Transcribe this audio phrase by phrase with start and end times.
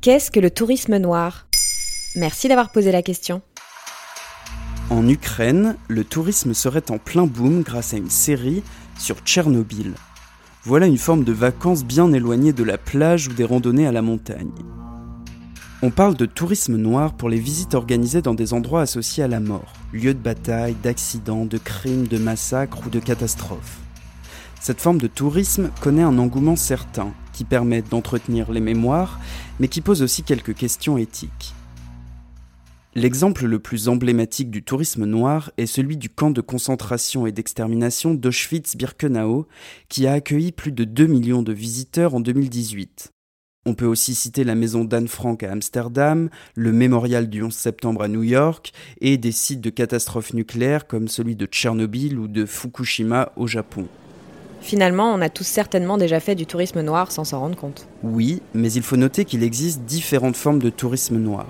[0.00, 1.48] Qu'est-ce que le tourisme noir?
[2.14, 3.42] Merci d'avoir posé la question.
[4.90, 8.62] En Ukraine, le tourisme serait en plein boom grâce à une série
[8.96, 9.94] sur Tchernobyl.
[10.62, 14.00] Voilà une forme de vacances bien éloignée de la plage ou des randonnées à la
[14.00, 14.52] montagne.
[15.82, 19.40] On parle de tourisme noir pour les visites organisées dans des endroits associés à la
[19.40, 23.78] mort, lieux de bataille, d'accidents, de crimes, de massacres ou de catastrophes.
[24.60, 29.20] Cette forme de tourisme connaît un engouement certain, qui permet d'entretenir les mémoires,
[29.60, 31.54] mais qui pose aussi quelques questions éthiques.
[32.96, 38.12] L'exemple le plus emblématique du tourisme noir est celui du camp de concentration et d'extermination
[38.12, 39.46] d'Auschwitz-Birkenau,
[39.88, 43.12] qui a accueilli plus de 2 millions de visiteurs en 2018.
[43.66, 48.02] On peut aussi citer la maison d'Anne Frank à Amsterdam, le mémorial du 11 septembre
[48.02, 52.44] à New York et des sites de catastrophes nucléaires comme celui de Tchernobyl ou de
[52.44, 53.86] Fukushima au Japon.
[54.60, 57.86] Finalement, on a tous certainement déjà fait du tourisme noir sans s'en rendre compte.
[58.02, 61.46] Oui, mais il faut noter qu'il existe différentes formes de tourisme noir.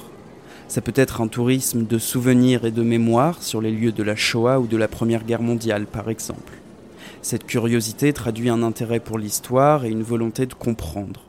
[0.69, 4.17] Ça peut être un tourisme de souvenirs et de mémoire sur les lieux de la
[4.17, 6.53] Shoah ou de la Première Guerre mondiale, par exemple.
[7.23, 11.28] Cette curiosité traduit un intérêt pour l'histoire et une volonté de comprendre.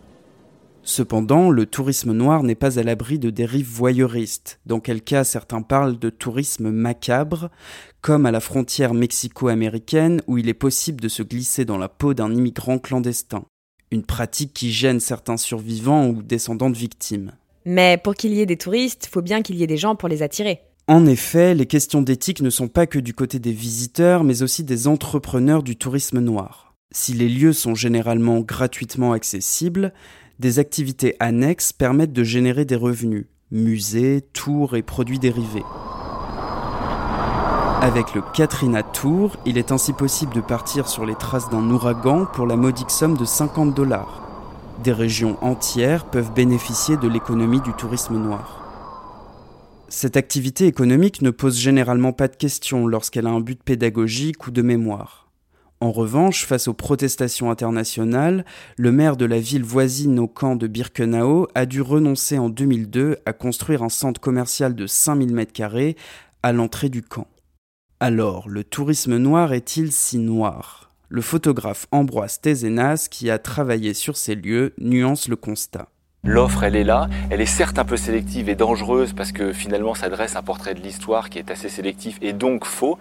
[0.90, 5.62] Cependant, le tourisme noir n'est pas à l'abri de dérives voyeuristes, dans quel cas certains
[5.62, 7.52] parlent de tourisme macabre,
[8.02, 12.16] comme à la frontière mexico-américaine où il est possible de se glisser dans la peau
[12.16, 13.46] d'un immigrant clandestin,
[13.92, 17.34] une pratique qui gêne certains survivants ou descendants de victimes.
[17.66, 19.96] Mais pour qu'il y ait des touristes, il faut bien qu'il y ait des gens
[19.96, 20.62] pour les attirer.
[20.88, 24.64] En effet, les questions d'éthique ne sont pas que du côté des visiteurs, mais aussi
[24.64, 26.74] des entrepreneurs du tourisme noir.
[26.92, 29.94] Si les lieux sont généralement gratuitement accessibles,
[30.40, 35.66] des activités annexes permettent de générer des revenus, musées, tours et produits dérivés.
[37.82, 42.26] Avec le Katrina Tour, il est ainsi possible de partir sur les traces d'un ouragan
[42.26, 44.26] pour la modique somme de 50 dollars.
[44.84, 48.66] Des régions entières peuvent bénéficier de l'économie du tourisme noir.
[49.90, 54.52] Cette activité économique ne pose généralement pas de questions lorsqu'elle a un but pédagogique ou
[54.52, 55.29] de mémoire.
[55.82, 58.44] En revanche, face aux protestations internationales,
[58.76, 63.18] le maire de la ville voisine au camp de Birkenau a dû renoncer en 2002
[63.26, 65.96] à construire un centre commercial de 5000 m2
[66.44, 67.28] à l'entrée du camp.
[68.02, 70.92] Alors, le tourisme noir est-il si noir?
[71.08, 75.88] Le photographe Ambroise Tézenas, qui a travaillé sur ces lieux, nuance le constat.
[76.24, 77.08] L'offre, elle est là.
[77.30, 80.74] Elle est certes un peu sélective et dangereuse parce que finalement, ça dresse un portrait
[80.74, 82.98] de l'histoire qui est assez sélectif et donc faux.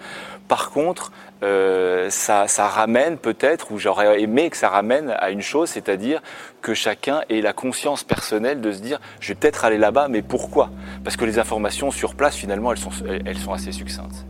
[0.47, 1.11] Par contre,
[1.43, 6.23] euh, ça, ça, ramène peut-être, ou j'aurais aimé que ça ramène à une chose, c'est-à-dire
[6.63, 10.23] que chacun ait la conscience personnelle de se dire, je vais peut-être aller là-bas, mais
[10.23, 10.71] pourquoi?
[11.03, 14.27] Parce que les informations sur place, finalement, elles sont, elles sont assez succinctes.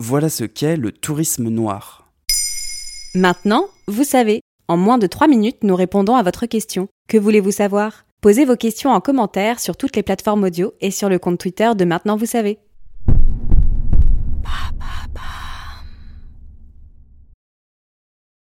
[0.00, 2.08] Voilà ce qu'est le tourisme noir.
[3.14, 4.40] Maintenant, vous savez.
[4.68, 6.88] En moins de 3 minutes, nous répondons à votre question.
[7.08, 8.04] Que voulez-vous savoir?
[8.22, 11.72] Posez vos questions en commentaire sur toutes les plateformes audio et sur le compte Twitter
[11.76, 12.58] de Maintenant Vous savez.